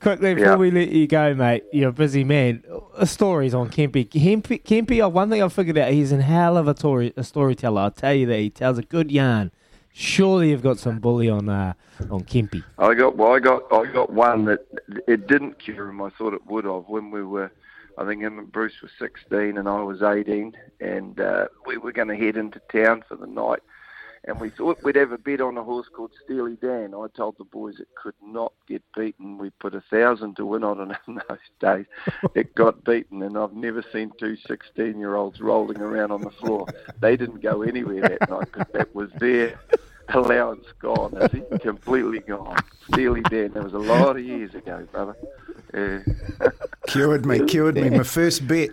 quickly 0.00 0.34
before 0.34 0.50
Yeah. 0.52 0.56
we 0.56 0.70
let 0.70 0.88
you 0.88 1.06
go, 1.06 1.34
mate, 1.34 1.64
you're 1.72 1.90
a 1.90 1.92
busy 1.92 2.24
man. 2.24 2.64
A 2.96 3.06
stories 3.06 3.54
on. 3.54 3.68
Kempy, 3.70 4.08
Kempy 4.08 5.04
uh, 5.04 5.08
one 5.08 5.30
thing 5.30 5.42
I 5.42 5.48
figured 5.48 5.78
out, 5.78 5.92
he's 5.92 6.10
a 6.10 6.20
hell 6.22 6.56
of 6.56 6.66
a, 6.68 6.76
story, 6.76 7.12
a 7.16 7.22
storyteller. 7.22 7.82
I'll 7.82 7.90
tell 7.90 8.14
you 8.14 8.26
that. 8.26 8.38
He 8.38 8.50
tells 8.50 8.78
a 8.78 8.82
good 8.82 9.12
yarn. 9.12 9.52
Surely 9.96 10.50
you've 10.50 10.62
got 10.62 10.76
some 10.78 10.98
bully 10.98 11.30
on 11.30 11.48
uh, 11.48 11.72
on 12.10 12.24
Kempy. 12.24 12.64
I 12.78 12.94
got 12.94 13.16
well. 13.16 13.32
I 13.32 13.38
got 13.38 13.72
I 13.72 13.86
got 13.86 14.10
one 14.10 14.44
that 14.46 14.66
it 15.06 15.28
didn't 15.28 15.60
cure 15.60 15.88
him. 15.88 16.02
I 16.02 16.10
thought 16.10 16.34
it 16.34 16.44
would 16.46 16.64
have 16.64 16.88
when 16.88 17.12
we 17.12 17.22
were. 17.22 17.52
I 17.96 18.04
think 18.04 18.22
him 18.22 18.40
and 18.40 18.50
Bruce 18.50 18.82
were 18.82 18.90
16 18.98 19.56
and 19.56 19.68
I 19.68 19.80
was 19.82 20.02
18, 20.02 20.56
and 20.80 21.20
uh, 21.20 21.46
we 21.64 21.76
were 21.76 21.92
going 21.92 22.08
to 22.08 22.16
head 22.16 22.36
into 22.36 22.60
town 22.72 23.04
for 23.08 23.14
the 23.14 23.28
night. 23.28 23.60
And 24.26 24.40
we 24.40 24.48
thought 24.48 24.82
we'd 24.82 24.96
have 24.96 25.12
a 25.12 25.18
bet 25.18 25.42
on 25.42 25.58
a 25.58 25.62
horse 25.62 25.86
called 25.94 26.12
Steely 26.24 26.56
Dan. 26.56 26.94
I 26.94 27.06
told 27.14 27.36
the 27.38 27.44
boys 27.44 27.78
it 27.78 27.88
could 27.94 28.14
not 28.22 28.54
get 28.66 28.82
beaten. 28.96 29.36
We 29.36 29.50
put 29.50 29.74
a 29.74 29.82
thousand 29.82 30.36
to 30.36 30.46
win 30.46 30.64
on 30.64 30.90
it 30.90 30.96
in 31.06 31.20
those 31.28 31.38
days. 31.60 31.84
It 32.34 32.54
got 32.54 32.84
beaten, 32.84 33.22
and 33.22 33.36
I've 33.36 33.52
never 33.52 33.84
seen 33.92 34.12
two 34.18 34.36
16 34.48 34.98
year 34.98 35.14
olds 35.14 35.40
rolling 35.40 35.80
around 35.80 36.10
on 36.10 36.22
the 36.22 36.30
floor. 36.30 36.66
They 37.00 37.16
didn't 37.16 37.42
go 37.42 37.62
anywhere 37.62 38.00
that 38.00 38.30
night 38.30 38.50
because 38.50 38.72
that 38.72 38.94
was 38.94 39.10
their 39.20 39.60
allowance 40.08 40.66
gone, 40.78 41.16
is? 41.16 41.60
Completely 41.62 42.20
gone. 42.20 42.56
Steely 42.92 43.22
Dan. 43.22 43.52
That 43.52 43.64
was 43.64 43.74
a 43.74 43.78
lot 43.78 44.16
of 44.16 44.24
years 44.24 44.54
ago, 44.54 44.86
brother. 44.92 45.16
Yeah. 45.72 46.00
Cured 46.86 47.24
me, 47.26 47.44
cured 47.46 47.76
me. 47.76 47.88
My 47.88 48.02
first 48.02 48.46
bet, 48.46 48.68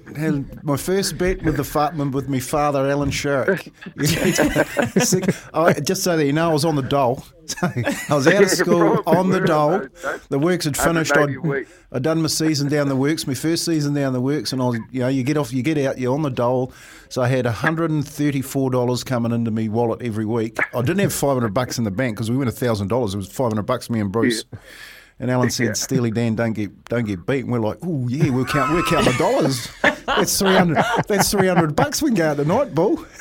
my 0.64 0.76
first 0.76 1.18
bet 1.18 1.42
with 1.44 1.56
the 1.56 1.64
fa- 1.64 1.94
with 1.96 2.28
my 2.28 2.40
father, 2.40 2.88
Alan 2.90 3.10
Sharrock. 3.10 3.72
I, 5.54 5.80
just 5.80 6.04
so 6.04 6.18
that 6.18 6.26
you 6.26 6.34
know, 6.34 6.50
I 6.50 6.54
was 6.54 6.66
on 6.66 6.76
the 6.76 6.82
dole. 6.82 7.24
I 7.62 7.96
was 8.10 8.28
out 8.28 8.44
of 8.44 8.50
school 8.62 9.02
on 9.06 9.30
the 9.30 9.42
dole. 9.42 9.88
The 10.30 10.40
works 10.40 10.66
had 10.66 10.78
finished. 10.78 11.16
I'd, 11.16 11.30
eighty 11.30 11.36
a 11.36 11.42
week. 11.42 11.68
I'd 11.92 12.04
done 12.04 12.22
my 12.22 12.28
season 12.28 12.70
down 12.70 12.88
the 12.88 12.96
works, 12.96 13.28
my 13.28 13.34
first 13.34 13.66
season 13.66 13.94
down 13.94 14.14
the 14.14 14.22
works, 14.22 14.54
and 14.54 14.62
I 14.62 14.66
was, 14.66 14.80
you 14.92 15.02
know, 15.02 15.08
you 15.08 15.24
get 15.24 15.38
off, 15.38 15.52
you 15.52 15.62
get 15.62 15.78
out, 15.78 15.98
you're 15.98 16.14
on 16.14 16.22
the 16.22 16.30
dole. 16.30 16.72
So 17.10 17.22
I 17.22 17.28
had 17.28 17.46
$134 17.46 19.06
coming 19.06 19.32
into 19.32 19.52
me 19.52 19.68
wallet 19.70 20.02
every 20.02 20.26
week. 20.26 20.58
I 20.74 20.82
didn't 20.82 21.00
have 21.00 21.14
500 21.14 21.54
bucks 21.54 21.78
in 21.78 21.84
the 21.84 21.92
bank 21.92 22.16
because 22.16 22.32
we 22.32 22.38
went 22.38 22.50
$1,000. 22.50 23.14
It 23.14 23.18
was 23.18 23.28
500 23.28 23.64
bucks, 23.64 23.90
me 23.90 24.00
and 24.00 24.12
Bruce. 24.12 24.46
And 25.22 25.30
Alan 25.30 25.52
said, 25.52 25.78
"Steely 25.78 26.10
Dan, 26.10 26.34
don't 26.34 26.54
get 26.54 26.84
don't 26.86 27.06
get 27.06 27.28
beat." 27.28 27.44
And 27.44 27.52
we're 27.54 27.60
like, 27.60 27.78
"Oh 27.84 28.08
yeah, 28.08 28.32
we'll 28.32 28.44
count 28.44 28.74
we'll 28.74 28.84
count 28.84 29.06
the 29.06 29.14
dollars. 29.20 29.70
That's 30.08 30.38
three 30.40 30.56
hundred. 30.56 30.84
That's 31.08 31.30
three 31.30 31.48
hundred 31.48 31.76
bucks 31.76 32.02
we 32.02 32.10
can 32.10 32.16
go 32.16 32.30
out 32.32 32.38
tonight, 32.38 32.74
bull." 32.76 33.06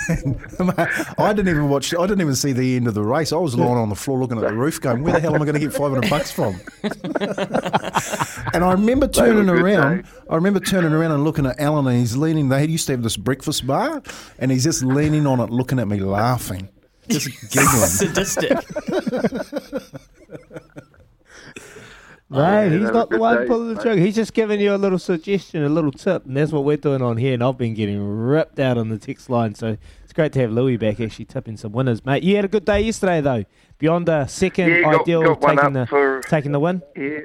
Uh, 0.58 0.86
I 1.18 1.32
didn't 1.32 1.48
even 1.48 1.68
watch. 1.68 1.94
I 1.94 2.06
didn't 2.06 2.20
even 2.20 2.34
see 2.34 2.52
the 2.52 2.74
end 2.76 2.88
of 2.88 2.94
the 2.94 3.02
race. 3.02 3.32
I 3.32 3.36
was 3.36 3.54
lying 3.54 3.76
on 3.76 3.88
the 3.90 3.94
floor 3.94 4.18
looking 4.18 4.38
at 4.38 4.44
the 4.44 4.52
roof, 4.52 4.80
going, 4.80 5.02
"Where 5.02 5.12
the 5.12 5.20
hell 5.20 5.34
am 5.34 5.42
I 5.42 5.44
going 5.44 5.54
to 5.54 5.60
get 5.60 5.72
five 5.72 5.92
hundred 5.92 6.10
bucks 6.10 6.30
from?" 6.32 6.60
and 8.54 8.64
I 8.64 8.72
remember 8.72 9.06
turning 9.06 9.48
around. 9.48 10.02
days. 10.02 10.12
I 10.28 10.34
remember 10.34 10.58
turning 10.60 10.92
around 10.92 11.12
and 11.12 11.22
looking 11.22 11.46
at 11.46 11.60
Alan, 11.60 11.86
and 11.86 11.96
he's 11.98 12.16
leaning. 12.16 12.48
They 12.48 12.66
used 12.66 12.86
to 12.86 12.92
have 12.92 13.02
this 13.02 13.16
breakfast 13.16 13.66
bar, 13.66 14.02
and 14.38 14.50
he's 14.50 14.64
just 14.64 14.82
leaning 14.82 15.26
on 15.26 15.38
it, 15.40 15.50
looking 15.50 15.78
at 15.78 15.86
me, 15.86 16.00
laughing, 16.00 16.68
just 17.08 17.28
giggling. 17.50 17.68
Sadistic. 17.86 18.58
Right, 22.30 22.66
yeah, 22.66 22.78
he's 22.78 22.90
not 22.92 23.10
the 23.10 23.18
one 23.18 23.38
days, 23.38 23.48
pulling 23.48 23.74
the 23.74 23.82
trigger. 23.82 24.00
He's 24.00 24.14
just 24.14 24.32
giving 24.34 24.60
you 24.60 24.72
a 24.72 24.76
little 24.78 25.00
suggestion, 25.00 25.64
a 25.64 25.68
little 25.68 25.90
tip, 25.90 26.24
and 26.26 26.36
that's 26.36 26.52
what 26.52 26.62
we're 26.64 26.76
doing 26.76 27.02
on 27.02 27.16
here. 27.16 27.34
And 27.34 27.42
I've 27.42 27.58
been 27.58 27.74
getting 27.74 28.00
ripped 28.00 28.60
out 28.60 28.78
on 28.78 28.88
the 28.88 28.98
text 28.98 29.28
line, 29.28 29.56
so 29.56 29.76
it's 30.04 30.12
great 30.12 30.32
to 30.34 30.40
have 30.40 30.52
Louis 30.52 30.76
back 30.76 31.00
actually 31.00 31.24
tipping 31.24 31.56
some 31.56 31.72
winners, 31.72 32.04
mate. 32.04 32.22
You 32.22 32.36
had 32.36 32.44
a 32.44 32.48
good 32.48 32.64
day 32.64 32.82
yesterday, 32.82 33.20
though. 33.20 33.44
Beyond 33.78 34.08
a 34.08 34.28
second 34.28 34.68
Yeah, 34.70 34.82
got- 34.82 35.00
ideal 35.00 35.34
got 35.34 35.40
taking 35.56 35.72
the 35.72 35.86
for- 35.86 36.20
taking 36.22 36.52
the 36.52 36.60
win. 36.60 36.82
Yeah, 36.96 37.20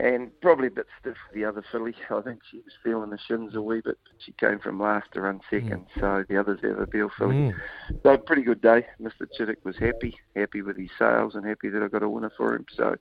and 0.00 0.30
probably 0.40 0.66
a 0.66 0.70
bit 0.72 0.86
stiff 1.00 1.16
for 1.28 1.34
the 1.34 1.44
other 1.44 1.62
filly. 1.70 1.94
I 2.10 2.20
think 2.22 2.40
she 2.50 2.56
was 2.56 2.72
feeling 2.82 3.10
the 3.10 3.18
shins 3.18 3.54
a 3.54 3.62
wee 3.62 3.76
bit. 3.76 3.96
But 4.02 4.12
she 4.18 4.32
came 4.32 4.58
from 4.58 4.80
last 4.80 5.06
to 5.12 5.20
run 5.20 5.40
second, 5.48 5.86
so 6.00 6.24
the 6.28 6.36
others 6.36 6.58
have 6.62 6.80
a 6.80 6.86
Beale 6.88 7.10
filly. 7.16 7.34
Mm. 7.36 7.54
So 8.02 8.16
pretty 8.18 8.42
good 8.42 8.60
day. 8.60 8.86
Mr. 9.00 9.28
Chittick 9.38 9.58
was 9.62 9.76
happy, 9.76 10.18
happy 10.34 10.62
with 10.62 10.76
his 10.76 10.90
sales, 10.98 11.36
and 11.36 11.46
happy 11.46 11.68
that 11.68 11.80
I 11.80 11.86
got 11.86 12.02
a 12.02 12.08
winner 12.08 12.32
for 12.36 12.56
him. 12.56 12.66
So 12.74 12.96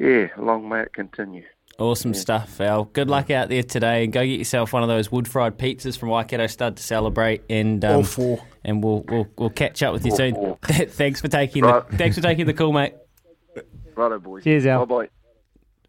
yeah, 0.00 0.28
long 0.36 0.68
may 0.68 0.80
it 0.82 0.92
continue. 0.92 1.44
Awesome 1.78 2.12
stuff, 2.12 2.60
Al. 2.60 2.84
Good 2.84 3.08
luck 3.08 3.30
out 3.30 3.48
there 3.48 3.62
today, 3.62 4.04
and 4.04 4.12
go 4.12 4.20
get 4.26 4.38
yourself 4.38 4.72
one 4.72 4.82
of 4.82 4.88
those 4.88 5.10
wood 5.10 5.26
fried 5.28 5.56
pizzas 5.56 5.96
from 5.98 6.08
Waikato 6.10 6.46
Stud 6.46 6.76
to 6.76 6.82
celebrate. 6.82 7.42
And 7.48 7.82
um, 7.84 7.96
All 7.96 8.02
four. 8.02 8.44
and 8.64 8.82
we'll 8.84 9.02
we'll 9.08 9.26
we'll 9.38 9.50
catch 9.50 9.82
up 9.82 9.92
with 9.94 10.04
you 10.04 10.10
All 10.10 10.16
soon. 10.16 10.56
thanks 10.88 11.20
for 11.22 11.28
taking 11.28 11.62
Right. 11.64 11.88
the 11.88 11.96
thanks 11.96 12.16
for 12.16 12.22
taking 12.22 12.44
the 12.46 12.52
call, 12.52 12.72
mate. 12.72 12.94
Righto, 13.94 14.18
boys. 14.18 14.44
Cheers, 14.44 14.66
Al. 14.66 14.84
Bye 14.86 15.08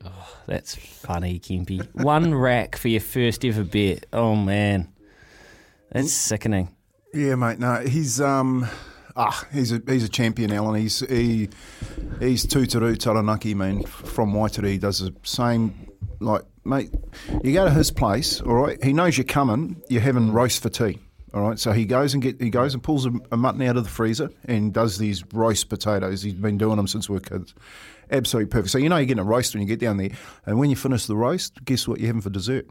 bye. 0.02 0.10
That's 0.48 0.76
funny, 0.76 1.40
Kempy. 1.40 1.86
One 1.94 2.34
rack 2.34 2.76
for 2.78 2.88
your 2.88 3.02
first 3.02 3.44
ever 3.46 3.64
bet. 3.64 4.06
Oh 4.14 4.36
man, 4.36 4.94
that's 5.92 6.12
sickening. 6.14 6.74
Yeah, 7.14 7.36
mate. 7.36 7.60
No, 7.60 7.76
he's 7.82 8.22
um, 8.22 8.66
ah, 9.22 9.48
he's 9.54 9.72
a 9.72 9.82
he's 9.88 10.04
a 10.04 10.10
champion, 10.10 10.52
Alan. 10.52 10.80
He's 10.80 11.00
he 11.02 11.50
he's 12.20 12.46
Tuturu 12.46 12.98
Taranaki, 12.98 13.54
man, 13.54 13.84
from 13.84 14.34
Waitara. 14.34 14.68
He 14.68 14.78
does 14.78 15.00
the 15.00 15.14
same. 15.24 15.74
Like, 16.20 16.44
mate, 16.66 16.92
you 17.44 17.54
go 17.54 17.66
to 17.66 17.72
his 17.72 17.92
place, 17.92 18.42
all 18.42 18.54
right. 18.54 18.84
He 18.84 18.94
knows 18.94 19.18
you're 19.18 19.26
coming. 19.26 19.82
You're 19.90 20.02
having 20.02 20.32
roast 20.32 20.62
for 20.62 20.70
tea, 20.70 21.00
all 21.34 21.42
right. 21.42 21.58
So 21.58 21.72
he 21.72 21.86
goes 21.86 22.14
and 22.14 22.22
get 22.22 22.42
he 22.42 22.50
goes 22.50 22.74
and 22.74 22.84
pulls 22.84 23.06
a, 23.06 23.12
a 23.32 23.38
mutton 23.38 23.62
out 23.64 23.78
of 23.78 23.84
the 23.84 23.90
freezer 23.90 24.30
and 24.46 24.74
does 24.74 24.98
these 24.98 25.24
roast 25.34 25.70
potatoes. 25.70 26.22
He's 26.22 26.34
been 26.34 26.58
doing 26.58 26.78
them 26.78 26.88
since 26.88 27.10
we 27.10 27.16
were 27.16 27.22
kids. 27.22 27.54
Absolutely 28.12 28.50
perfect. 28.50 28.72
So 28.72 28.78
you 28.78 28.90
know 28.90 28.98
you're 28.98 29.06
getting 29.06 29.22
a 29.22 29.26
roast 29.26 29.54
when 29.54 29.62
you 29.62 29.68
get 29.68 29.80
down 29.80 29.98
there, 29.98 30.12
and 30.46 30.60
when 30.60 30.70
you 30.70 30.76
finish 30.76 31.06
the 31.06 31.16
roast, 31.16 31.64
guess 31.66 31.88
what 31.88 32.00
you're 32.00 32.08
having 32.08 32.22
for 32.22 32.30
dessert? 32.30 32.68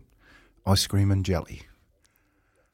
Ice 0.67 0.87
cream 0.87 1.11
and 1.11 1.25
jelly. 1.25 1.63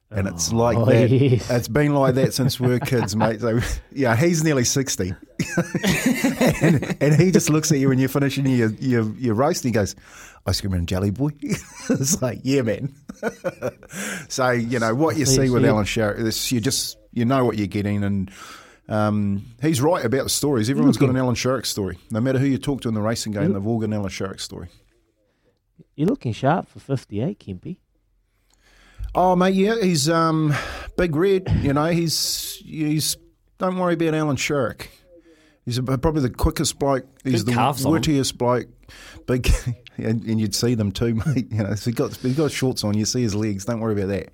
And 0.09 0.25
it's 0.27 0.53
like 0.53 0.77
Oh, 0.77 0.85
that. 0.85 1.09
yes. 1.09 1.49
It's 1.51 1.67
been 1.67 1.93
like 1.93 2.15
that 2.15 2.33
since 2.33 2.59
we 2.59 2.71
are 2.73 2.79
kids, 2.79 3.15
mate. 3.15 3.41
So, 3.41 3.59
yeah, 3.91 4.15
he's 4.15 4.41
nearly 4.43 4.63
60. 4.63 5.13
and, 6.61 6.97
and 7.01 7.15
he 7.21 7.29
just 7.31 7.49
looks 7.49 7.71
at 7.71 7.79
you 7.79 7.89
when 7.89 7.99
you're 7.99 8.07
finishing 8.09 8.45
your, 8.45 8.69
your, 8.75 9.11
your 9.17 9.35
roast 9.35 9.65
and 9.65 9.73
he 9.73 9.77
goes, 9.77 9.95
Ice 10.45 10.61
cream 10.61 10.73
and 10.73 10.87
jelly, 10.87 11.11
boy. 11.11 11.31
it's 11.41 12.21
like, 12.21 12.39
yeah, 12.43 12.61
man. 12.61 12.93
so, 14.29 14.51
you 14.51 14.79
know, 14.79 14.95
what 14.95 15.17
you 15.17 15.25
see 15.25 15.49
with 15.49 15.63
you- 15.63 15.69
Alan 15.69 15.83
Sharrock, 15.85 16.17
this, 16.23 16.51
you 16.53 16.61
just, 16.61 16.97
you 17.11 17.25
know 17.25 17.43
what 17.43 17.57
you're 17.57 17.67
getting. 17.67 18.03
And 18.05 18.31
um, 18.87 19.45
he's 19.61 19.81
right 19.81 20.05
about 20.05 20.23
the 20.23 20.29
stories. 20.29 20.69
Everyone's 20.69 20.95
got 20.95 21.09
an 21.09 21.17
Alan 21.17 21.35
Sharrock 21.35 21.65
story. 21.65 21.97
No 22.11 22.21
matter 22.21 22.39
who 22.39 22.45
you 22.45 22.57
talk 22.57 22.79
to 22.81 22.87
in 22.87 22.93
the 22.93 23.01
racing 23.01 23.33
game, 23.33 23.51
they've 23.51 23.67
all 23.67 23.79
got 23.79 23.87
an 23.87 23.93
Alan 23.93 24.09
Sharrock 24.09 24.39
story. 24.39 24.69
You're 25.95 26.07
looking 26.07 26.31
sharp 26.31 26.69
for 26.69 26.79
58, 26.79 27.39
Kempy. 27.39 27.77
Oh 29.15 29.35
mate, 29.35 29.55
yeah, 29.55 29.75
he's 29.81 30.09
um, 30.09 30.53
big 30.97 31.15
red. 31.15 31.49
You 31.61 31.73
know, 31.73 31.87
he's 31.87 32.61
he's. 32.65 33.17
Don't 33.57 33.77
worry 33.77 33.95
about 33.95 34.13
Alan 34.13 34.35
Sharrock. 34.35 34.87
He's 35.67 35.81
probably 35.81 36.21
the 36.21 36.29
quickest 36.29 36.79
bloke. 36.79 37.05
He's 37.25 37.43
Good 37.43 37.51
the 37.51 37.55
calves 37.57 37.85
on 37.85 37.91
wittiest 37.91 38.37
bloke. 38.37 38.67
Big, 39.25 39.51
and, 39.97 40.23
and 40.23 40.39
you'd 40.39 40.55
see 40.55 40.75
them 40.75 40.93
too, 40.93 41.15
mate. 41.25 41.51
You 41.51 41.63
know, 41.63 41.75
so 41.75 41.89
he 41.89 41.93
got 41.93 42.15
he 42.15 42.33
got 42.33 42.51
shorts 42.51 42.85
on. 42.85 42.97
You 42.97 43.03
see 43.03 43.21
his 43.21 43.35
legs. 43.35 43.65
Don't 43.65 43.81
worry 43.81 44.01
about 44.01 44.07
that. 44.07 44.29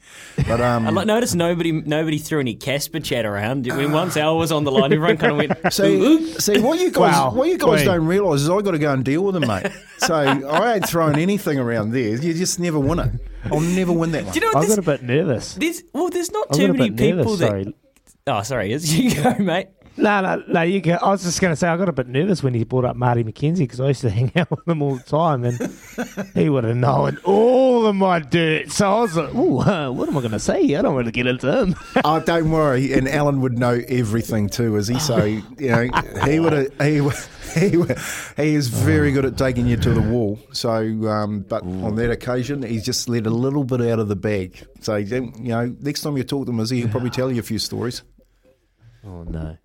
But 0.47 0.61
um, 0.61 0.85
I 0.85 0.91
like- 0.91 1.07
noticed 1.07 1.35
nobody 1.35 1.71
nobody 1.71 2.19
threw 2.19 2.39
any 2.39 2.53
Casper 2.53 2.99
chat 2.99 3.25
around. 3.25 3.65
When 3.65 3.91
once 3.91 4.15
Al 4.15 4.37
was 4.37 4.51
on 4.51 4.63
the 4.63 4.71
line, 4.71 4.93
everyone 4.93 5.17
kind 5.17 5.31
of 5.31 5.37
went. 5.39 5.73
See, 5.73 6.33
see 6.39 6.59
what 6.59 6.79
you 6.79 6.91
guys 6.91 7.13
Wow. 7.13 7.31
what 7.33 7.47
you 7.47 7.57
guys 7.57 7.79
Wait. 7.79 7.85
don't 7.85 8.05
realise 8.05 8.41
is 8.41 8.49
I 8.51 8.61
got 8.61 8.71
to 8.71 8.77
go 8.79 8.93
and 8.93 9.03
deal 9.03 9.23
with 9.23 9.33
them, 9.33 9.47
mate. 9.47 9.71
So 9.97 10.13
I 10.13 10.75
ain't 10.75 10.87
throwing 10.87 11.17
anything 11.17 11.57
around 11.57 11.93
there. 11.93 12.15
You 12.15 12.35
just 12.35 12.59
never 12.59 12.79
win 12.79 12.99
it. 12.99 13.11
I'll 13.45 13.59
never 13.59 13.91
win 13.91 14.11
that 14.11 14.25
one. 14.25 14.33
Do 14.33 14.39
you 14.39 14.45
know 14.45 14.51
I 14.51 14.59
what 14.59 14.67
got 14.67 14.75
this, 14.75 14.77
a 14.77 14.81
bit 14.83 15.01
nervous. 15.01 15.55
this? 15.55 15.83
Well, 15.93 16.09
there's 16.11 16.31
not 16.31 16.49
I 16.51 16.57
too 16.57 16.73
many 16.73 16.91
people 16.91 17.17
nervous, 17.17 17.39
that. 17.39 17.47
sorry. 17.47 17.75
Oh, 18.25 18.41
sorry, 18.43 18.71
is 18.71 18.97
you 18.97 19.21
go, 19.21 19.33
mate. 19.39 19.67
No, 19.95 20.21
no, 20.21 20.43
no. 20.47 20.61
You 20.63 20.81
go. 20.81 20.93
I 21.01 21.09
was 21.09 21.23
just 21.23 21.39
going 21.39 21.51
to 21.51 21.55
say 21.55 21.67
I 21.67 21.77
got 21.77 21.87
a 21.87 21.93
bit 21.93 22.07
nervous 22.07 22.41
when 22.41 22.53
he 22.53 22.63
brought 22.63 22.83
up 22.85 22.95
Marty 22.95 23.23
McKenzie 23.23 23.59
because 23.59 23.79
I 23.79 23.89
used 23.89 24.01
to 24.01 24.09
hang 24.09 24.31
out 24.35 24.49
with 24.49 24.67
him 24.67 24.81
all 24.81 24.95
the 24.95 25.03
time, 25.03 25.43
and 25.43 25.57
he 26.33 26.49
would 26.49 26.63
have 26.63 26.75
known 26.75 27.17
all 27.23 27.85
of 27.85 27.95
my 27.95 28.19
dirt. 28.19 28.71
So 28.71 28.91
I 28.91 29.01
was 29.01 29.15
like, 29.15 29.35
"Ooh, 29.35 29.59
uh, 29.59 29.91
what 29.91 30.09
am 30.09 30.17
I 30.17 30.21
going 30.21 30.31
to 30.31 30.39
say? 30.39 30.75
I 30.75 30.81
don't 30.81 30.95
want 30.95 31.05
to 31.05 31.11
get 31.11 31.27
into 31.27 31.55
him." 31.59 31.75
Oh, 32.05 32.19
don't 32.19 32.49
worry. 32.51 32.91
And 32.91 33.07
Alan 33.07 33.39
would 33.41 33.57
know 33.57 33.81
everything 33.87 34.49
too, 34.49 34.75
is 34.77 34.87
he? 34.87 34.99
So 34.99 35.23
you 35.23 35.43
know, 35.59 35.87
he 36.25 36.39
would 36.41 36.53
have. 36.53 36.81
He 36.81 37.01
would- 37.01 37.13
he 37.53 37.77
would- 37.77 37.97
he 38.35 38.55
is 38.55 38.67
very 38.69 39.11
good 39.11 39.25
at 39.25 39.37
taking 39.37 39.67
you 39.67 39.77
to 39.77 39.91
the 39.91 40.01
wall. 40.01 40.39
So, 40.53 40.71
um, 41.07 41.41
but 41.41 41.61
on 41.61 41.95
that 41.97 42.09
occasion, 42.09 42.63
he's 42.63 42.83
just 42.83 43.07
let 43.07 43.27
a 43.27 43.29
little 43.29 43.63
bit 43.63 43.79
out 43.81 43.99
of 43.99 44.07
the 44.07 44.15
bag. 44.15 44.65
So 44.81 44.95
you 44.95 45.29
know, 45.35 45.75
next 45.81 46.01
time 46.01 46.17
you 46.17 46.23
talk 46.23 46.47
to 46.47 46.51
him, 46.51 46.59
is 46.61 46.71
he? 46.71 46.79
He'll 46.79 46.89
probably 46.89 47.11
tell 47.11 47.31
you 47.31 47.39
a 47.39 47.43
few 47.43 47.59
stories. 47.59 48.01
oh 49.05 49.21
no, 49.23 49.55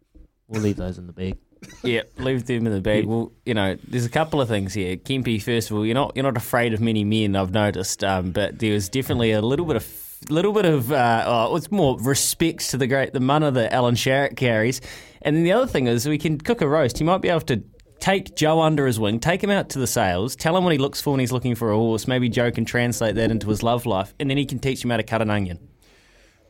we'll 0.49 0.63
leave 0.63 0.77
those 0.77 0.99
in 0.99 1.07
the 1.07 1.13
bag. 1.13 1.39
Yeah, 1.83 2.03
leave 2.19 2.47
them 2.47 2.67
in 2.67 2.73
the 2.73 2.81
bag. 2.81 3.07
Well, 3.07 3.33
you 3.45 3.55
know, 3.55 3.77
there's 3.87 4.07
a 4.07 4.11
couple 4.11 4.41
of 4.41 4.49
things 4.49 4.75
here. 4.75 4.97
Kempy, 4.97 5.43
first 5.43 5.71
of 5.71 5.77
all, 5.77 5.85
you're 5.85 5.95
not 5.95 6.13
you're 6.15 6.25
not 6.25 6.37
afraid 6.37 6.73
of 6.73 6.81
many 6.81 7.05
men. 7.05 7.37
I've 7.37 7.53
noticed, 7.53 8.05
um, 8.05 8.31
but 8.31 8.59
there 8.59 8.73
was 8.73 8.89
definitely 8.89 9.33
a 9.33 9.43
little 9.43 9.67
bit 9.67 9.77
of 9.77 9.87
little 10.31 10.53
bit 10.53 10.67
of 10.67 10.93
uh, 10.93 11.25
oh, 11.27 11.57
it's 11.57 11.71
more 11.71 11.99
respect 12.01 12.71
to 12.71 12.77
the 12.77 12.87
great 12.87 13.13
the 13.13 13.21
manner 13.21 13.51
that 13.51 13.73
Alan 13.73 13.95
Sharrock 13.95 14.37
carries. 14.37 14.81
And 15.23 15.37
then 15.37 15.43
the 15.43 15.53
other 15.53 15.67
thing 15.67 15.89
is, 15.89 16.07
we 16.09 16.19
can 16.19 16.39
cook 16.39 16.61
a 16.61 16.69
roast. 16.69 16.99
He 16.99 17.05
might 17.05 17.19
be 17.19 17.29
able 17.29 17.41
to 17.43 17.63
take 17.99 18.37
Joe 18.37 18.61
under 18.61 18.87
his 18.87 19.01
wing, 19.01 19.19
take 19.19 19.43
him 19.43 19.51
out 19.51 19.71
to 19.71 19.81
the 19.81 19.87
sales, 19.89 20.37
tell 20.37 20.57
him 20.57 20.63
what 20.63 20.73
he 20.73 20.79
looks 20.79 21.01
for 21.01 21.11
when 21.11 21.21
he's 21.21 21.33
looking 21.33 21.57
for 21.57 21.73
a 21.73 21.77
horse. 21.77 22.07
Maybe 22.07 22.29
Joe 22.29 22.53
can 22.53 22.65
translate 22.65 23.17
that 23.17 23.33
into 23.33 23.49
his 23.49 23.65
love 23.65 23.85
life, 23.87 24.15
and 24.21 24.31
then 24.31 24.37
he 24.37 24.47
can 24.47 24.61
teach 24.61 24.85
him 24.85 24.91
how 24.91 24.97
to 24.97 25.03
cut 25.03 25.23
an 25.23 25.31
onion. 25.31 25.59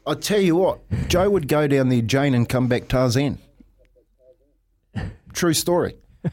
I 0.07 0.15
tell 0.15 0.41
you 0.41 0.57
what, 0.57 0.81
Joe 1.09 1.29
would 1.31 1.49
go 1.49 1.67
down 1.67 1.89
there, 1.89 2.03
Jane, 2.03 2.35
and 2.35 2.47
come 2.49 2.69
back 2.69 2.89
Tarzan. 2.89 3.39
True 5.39 5.55
story. 5.55 5.95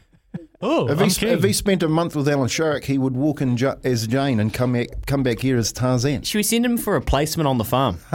Oh, 0.62 0.88
If 0.88 0.98
I'm 0.98 1.08
he, 1.10 1.14
keen. 1.14 1.28
if 1.28 1.44
he 1.44 1.52
spent 1.52 1.82
a 1.82 1.88
month 1.88 2.16
with 2.16 2.26
Alan 2.26 2.48
Sharrock, 2.48 2.84
he 2.84 2.96
would 2.96 3.14
walk 3.14 3.42
in 3.42 3.58
ju- 3.58 3.74
as 3.84 4.06
Jane 4.06 4.40
and 4.40 4.52
come 4.54 4.72
back, 4.72 4.88
come 5.06 5.22
back 5.22 5.38
here 5.40 5.58
as 5.58 5.70
Tarzan. 5.70 6.22
Should 6.22 6.38
we 6.38 6.42
send 6.42 6.64
him 6.64 6.78
for 6.78 6.96
a 6.96 7.00
placement 7.02 7.46
on 7.46 7.58
the 7.58 7.64
farm? 7.64 7.98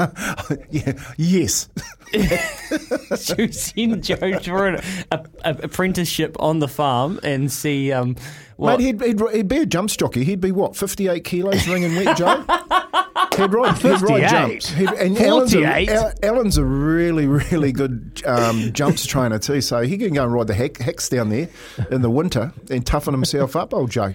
yeah, 0.72 0.94
yes. 1.18 1.70
Should 2.12 3.38
we 3.38 3.52
send 3.52 4.04
Joe 4.04 4.40
for 4.40 4.68
an 4.68 4.82
a, 5.12 5.24
a 5.46 5.52
apprenticeship 5.64 6.36
on 6.40 6.58
the 6.60 6.68
farm 6.68 7.20
and 7.22 7.52
see 7.52 7.92
um, 7.92 8.16
what? 8.58 8.80
Mate, 8.80 8.86
he'd, 8.86 9.02
he'd, 9.02 9.30
he'd 9.34 9.48
be 9.48 9.58
a 9.58 9.66
jump 9.66 9.90
jockey. 9.90 10.24
He'd 10.24 10.42
be 10.42 10.52
what, 10.52 10.76
58 10.76 11.24
kilos 11.24 11.68
ringing 11.68 11.96
wet, 11.96 12.18
Joe? 12.18 12.44
he'd 13.38 13.54
ride, 13.54 13.78
he'd 13.78 14.02
ride 14.02 14.22
58? 14.22 14.30
jumps. 14.30 14.70
He'd, 14.70 14.90
and 14.90 15.18
Alan's 15.18 15.54
a, 15.54 15.62
48? 15.62 15.90
Alan's 16.24 16.58
a 16.58 16.66
really, 16.66 17.28
really 17.28 17.72
good 17.72 18.22
um, 18.26 18.72
jumps 18.74 19.06
trainer 19.06 19.40
too, 19.40 19.62
so 19.62 19.82
he 19.82 19.98
can 19.98 20.14
go 20.14 20.24
and 20.24 20.34
ride 20.34 20.48
the 20.48 20.54
heck, 20.54 20.78
hex 20.78 21.10
down 21.10 21.30
there 21.30 21.50
in 21.90 22.02
the 22.02 22.10
winter 22.10 22.54
and 22.70 22.86
toughen 22.86 23.14
himself 23.14 23.56
up, 23.56 23.74
old 23.74 23.92
Joe. 23.92 24.14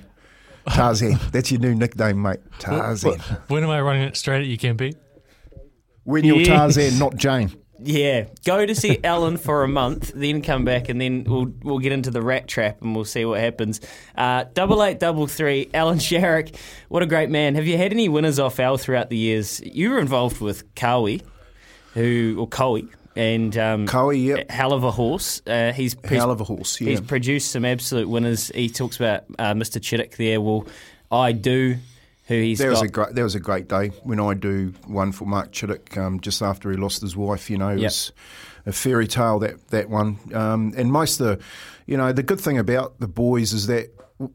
Tarzan. 0.69 1.19
That's 1.31 1.51
your 1.53 1.61
new 1.61 1.75
nickname, 1.75 2.21
mate. 2.23 2.41
Tarzan. 2.59 3.21
when 3.49 3.63
am 3.63 3.71
I 3.71 3.81
running 3.81 4.03
it 4.03 4.17
straight 4.17 4.41
at 4.41 4.47
you, 4.47 4.59
Kempy? 4.59 4.95
When 6.05 6.25
you're 6.25 6.39
Yes. 6.39 6.49
Tarzan, 6.49 6.99
not 6.99 7.17
Jane. 7.17 7.53
Yeah, 7.79 8.27
go 8.45 8.65
to 8.65 8.75
see 8.75 8.99
Alan 9.05 9.37
for 9.37 9.63
a 9.63 9.69
month, 9.69 10.13
then 10.15 10.43
come 10.43 10.65
back, 10.65 10.89
and 10.89 11.01
then 11.01 11.25
we'll 11.25 11.53
we'll 11.63 11.79
get 11.79 11.93
into 11.93 12.11
the 12.11 12.23
rat 12.23 12.49
trap 12.49 12.81
and 12.81 12.95
we'll 12.95 13.05
see 13.05 13.25
what 13.25 13.41
happens. 13.41 13.81
Uh, 14.17 14.45
double 14.55 14.83
eight, 14.83 14.99
double 14.99 15.27
three, 15.27 15.69
Alan 15.75 15.99
Sharrock, 15.99 16.57
what 16.89 17.03
a 17.03 17.07
great 17.07 17.31
man. 17.31 17.55
Have 17.55 17.67
you 17.67 17.77
had 17.77 17.93
any 17.93 18.09
winners 18.09 18.39
off 18.39 18.59
Al 18.59 18.79
throughout 18.79 19.11
the 19.11 19.17
years? 19.17 19.61
You 19.61 19.91
were 19.91 19.99
involved 19.99 20.41
with 20.41 20.75
Kawi, 20.75 21.23
who 21.95 22.37
or 22.39 22.49
Cowie, 22.49 22.89
and 23.17 23.57
um, 23.57 23.87
Coe, 23.87 24.11
yep. 24.11 24.51
hell 24.51 24.73
of 24.73 24.85
a 24.85 24.91
horse. 24.91 25.43
Uh, 25.47 25.73
he's 25.73 25.97
Hell 26.05 26.31
of 26.31 26.41
a 26.41 26.45
horse, 26.45 26.81
yeah. 26.81 26.91
He's 26.91 27.01
produced 27.01 27.51
some 27.51 27.65
absolute 27.65 28.09
winners. 28.09 28.49
He 28.55 28.69
talks 28.69 28.97
about 28.97 29.25
uh, 29.39 29.55
Mr. 29.55 29.81
Chittick 29.81 30.17
there. 30.17 30.41
Well, 30.41 30.67
I 31.11 31.33
do. 31.33 31.77
Who 32.27 32.35
he's 32.35 32.59
That 32.59 32.71
was 32.71 32.83
a 32.83 32.89
great. 32.89 33.15
That 33.15 33.23
was 33.23 33.35
a 33.35 33.41
great 33.41 33.69
day 33.69 33.89
when 34.03 34.19
I 34.21 34.35
do 34.35 34.73
one 34.87 35.13
for 35.13 35.27
Mark 35.27 35.53
Chittick 35.53 35.97
um, 35.97 36.21
just 36.21 36.43
after 36.43 36.71
he 36.71 36.77
lost 36.77 37.01
his 37.01 37.17
wife. 37.17 37.49
You 37.51 37.59
know, 37.59 37.69
it 37.69 37.79
Yep. 37.79 37.85
was 37.85 38.13
a 38.67 38.73
fairy 38.73 39.07
tale 39.07 39.39
that 39.41 39.69
that 39.69 39.89
one. 39.89 40.19
Um, 40.35 40.73
and 40.77 40.91
most 40.91 41.21
of 41.21 41.27
the, 41.39 41.45
you 41.87 41.97
know, 41.97 42.13
the 42.13 42.23
good 42.25 42.41
thing 42.41 42.59
about 42.59 42.99
the 43.01 43.07
boys 43.09 43.53
is 43.53 43.69
that 43.69 43.93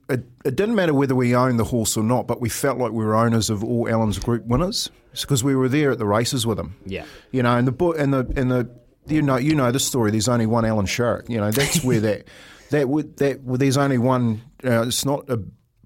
it, 0.09 0.23
it 0.45 0.55
didn't 0.55 0.75
matter 0.75 0.93
whether 0.93 1.15
we 1.15 1.35
owned 1.35 1.59
the 1.59 1.63
horse 1.65 1.97
or 1.97 2.03
not, 2.03 2.27
but 2.27 2.39
we 2.39 2.47
felt 2.49 2.77
like 2.77 2.91
we 2.91 3.03
were 3.03 3.15
owners 3.15 3.49
of 3.49 3.63
all 3.63 3.89
Alan's 3.89 4.19
Group 4.19 4.45
winners 4.45 4.89
because 5.19 5.43
we 5.43 5.55
were 5.55 5.67
there 5.67 5.91
at 5.91 5.97
the 5.97 6.05
races 6.05 6.45
with 6.47 6.57
them. 6.57 6.75
Yeah. 6.85 7.03
you 7.31 7.43
know, 7.43 7.57
and 7.57 7.67
the 7.67 7.71
bo- 7.73 7.93
and 7.93 8.13
the 8.13 8.31
and 8.37 8.49
the 8.51 8.69
you 9.07 9.21
know 9.21 9.35
you 9.35 9.53
know 9.55 9.69
the 9.71 9.79
story. 9.79 10.11
There's 10.11 10.29
only 10.29 10.45
one 10.45 10.63
Alan 10.63 10.85
Sharrock. 10.85 11.27
You 11.29 11.39
know, 11.41 11.51
that's 11.51 11.83
where 11.83 11.99
that 11.99 12.23
that 12.69 12.87
would 12.87 13.17
that 13.17 13.41
well, 13.43 13.57
there's 13.57 13.75
only 13.77 13.97
one. 13.97 14.41
Uh, 14.63 14.83
it's 14.87 15.03
not 15.03 15.27
a 15.29 15.41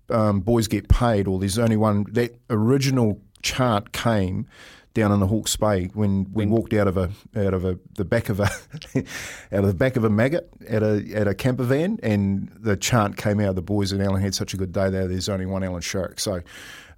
um, 0.10 0.42
boys 0.42 0.68
get 0.68 0.88
paid, 0.88 1.28
or 1.28 1.40
there's 1.40 1.58
only 1.58 1.78
one. 1.78 2.06
That 2.12 2.36
original 2.50 3.22
chart 3.42 3.92
came 3.92 4.48
down 4.94 5.12
in 5.12 5.20
the 5.20 5.28
Hawke's 5.28 5.56
Bay 5.56 5.90
when 5.94 6.26
we 6.32 6.46
walked 6.46 6.74
out 6.74 6.88
of 6.88 6.98
a 6.98 7.12
out 7.36 7.54
of 7.54 7.66
a 7.66 7.78
the 7.96 8.06
back 8.06 8.30
of 8.30 8.40
a 8.40 8.44
out 9.52 9.64
of 9.64 9.68
the 9.68 9.74
back 9.74 9.98
of 9.98 10.04
a 10.04 10.10
maggot 10.10 10.50
at 10.68 10.82
a 10.82 11.06
at 11.14 11.28
a 11.28 11.36
camper 11.36 11.64
van, 11.64 12.00
and 12.02 12.50
the 12.60 12.76
chant 12.78 13.18
came 13.18 13.40
out. 13.40 13.56
The 13.56 13.62
boys 13.62 13.92
and 13.92 14.02
Alan 14.02 14.22
had 14.22 14.34
such 14.34 14.54
a 14.54 14.58
good 14.58 14.72
day 14.72 14.90
there. 14.90 15.08
There's 15.08 15.30
only 15.30 15.46
one 15.46 15.64
Alan 15.64 15.82
Sharrock, 15.82 16.20
so. 16.20 16.42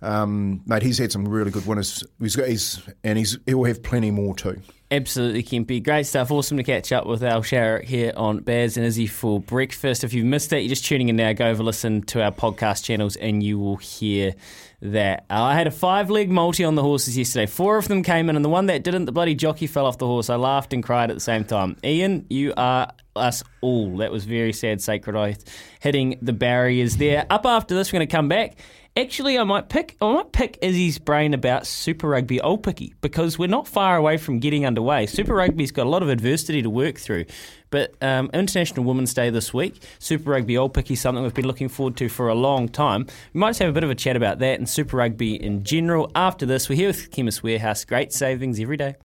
Um, 0.02 0.62
mate, 0.66 0.84
he's 0.84 0.98
had 0.98 1.12
some 1.12 1.28
really 1.28 1.52
good 1.52 1.66
winners. 1.66 2.04
He's 2.20 2.36
got, 2.36 2.48
he's, 2.48 2.82
and 3.04 3.18
he's, 3.18 3.38
he'll 3.46 3.64
have 3.64 3.82
plenty 3.82 4.12
more 4.12 4.36
too. 4.36 4.62
Absolutely, 4.90 5.44
Kempy. 5.44 5.84
Great 5.84 6.06
stuff. 6.06 6.32
Awesome 6.32 6.56
to 6.56 6.64
catch 6.64 6.94
up 6.94 7.06
with 7.06 7.22
Al 7.22 7.42
Sharrock 7.42 7.84
here 7.84 8.14
on 8.16 8.40
Baz 8.40 8.78
and 8.78 8.86
Izzy 8.86 9.06
for 9.06 9.42
breakfast. 9.42 10.06
If 10.06 10.14
you've 10.14 10.26
missed 10.26 10.54
it, 10.54 10.60
you're 10.60 10.70
just 10.70 10.86
tuning 10.86 11.10
in 11.10 11.18
now, 11.18 11.34
go 11.34 11.48
over 11.48 11.62
listen 11.62 12.04
to 12.04 12.24
our 12.24 12.32
podcast 12.32 12.86
channels 12.86 13.18
and 13.18 13.44
you 13.44 13.60
will 13.60 13.76
hear 13.76 14.34
that. 14.82 15.26
Uh, 15.30 15.42
I 15.44 15.56
had 15.56 15.68
a 15.68 15.72
five 15.72 16.10
leg 16.10 16.30
multi 16.30 16.64
on 16.64 16.76
the 16.76 16.84
horses 16.84 17.18
yesterday. 17.18 17.48
Four 17.48 17.78
of 17.78 17.90
them 17.90 18.02
came 18.02 18.30
in, 18.30 18.38
and 18.38 18.46
the 18.46 18.50
one 18.50 18.68
that 18.68 18.84
didn't, 18.84 19.06
the 19.06 19.12
bloody 19.12 19.36
jockey 19.36 19.68
fell 19.68 19.86
off 19.86 19.98
the 19.98 20.08
horse. 20.08 20.30
I 20.30 20.36
laughed 20.36 20.72
and 20.72 20.82
cried 20.82 21.10
at 21.10 21.16
the 21.16 21.22
same 21.22 21.44
time. 21.44 21.76
Ian, 21.84 22.26
you 22.30 22.54
are 22.56 22.92
us 23.16 23.44
all. 23.62 23.98
That 23.98 24.12
was 24.12 24.24
very 24.24 24.54
sad, 24.54 24.82
Sacred 24.82 25.18
Oath, 25.18 25.44
hitting 25.82 26.18
the 26.22 26.34
barriers 26.34 26.96
there. 26.98 27.26
Up 27.30 27.46
after 27.46 27.76
this, 27.76 27.92
we're 27.92 27.98
going 27.98 28.08
to 28.08 28.16
come 28.16 28.30
back. 28.30 28.58
Actually, 28.98 29.38
I 29.38 29.44
might 29.44 29.70
pick. 29.70 29.96
I 30.02 30.12
might 30.12 30.32
pick 30.32 30.58
Izzy's 30.60 30.98
brain 30.98 31.36
about 31.36 31.68
Super 31.68 32.08
Rugby 32.10 32.40
Aupiki 32.40 32.96
because 33.00 33.38
we're 33.38 33.48
not 33.48 33.68
far 33.68 33.96
away 33.96 34.18
from 34.18 34.40
getting 34.40 34.66
underway. 34.66 35.06
Super 35.06 35.36
Rugby's 35.36 35.72
got 35.72 35.86
a 35.86 35.90
lot 35.90 36.02
of 36.02 36.10
adversity 36.10 36.64
to 36.64 36.70
work 36.72 36.98
through, 36.98 37.26
but 37.70 37.94
um, 38.02 38.32
International 38.34 38.84
Women's 38.84 39.14
Day 39.14 39.30
this 39.30 39.54
week. 39.54 39.84
Super 40.00 40.32
Rugby 40.32 40.56
Aupiki 40.56 40.98
something 40.98 41.24
we've 41.24 41.32
been 41.32 41.46
looking 41.46 41.70
forward 41.70 41.96
to 41.98 42.10
for 42.10 42.28
a 42.30 42.34
long 42.34 42.68
time. 42.68 43.06
We 43.36 43.40
might 43.40 43.50
just 43.50 43.60
have 43.60 43.70
a 43.70 43.74
bit 43.74 43.84
of 43.84 43.92
a 43.92 43.96
chat 43.96 44.16
about 44.16 44.40
that 44.40 44.58
and 44.58 44.68
Super 44.68 44.98
Rugby 44.98 45.36
in 45.36 45.64
general. 45.64 46.12
After 46.16 46.48
this, 46.48 46.68
we're 46.68 46.76
here 46.78 46.88
with 46.88 47.12
Chemist 47.12 47.44
Warehouse. 47.44 47.86
Great 47.86 48.12
savings 48.12 48.60
every 48.60 48.78
day. 48.78 48.96